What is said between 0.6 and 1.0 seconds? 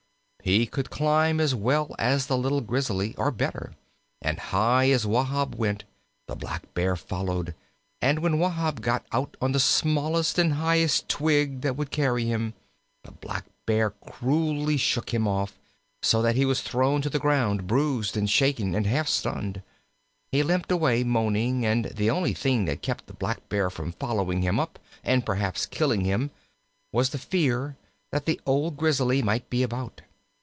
could